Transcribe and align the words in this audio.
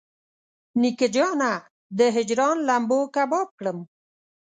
نیکه 0.81 1.07
جانه 1.15 1.51
د 1.97 1.99
هجران 2.15 2.57
لمبو 2.67 2.99
کباب 3.15 3.49
کړم. 3.59 3.77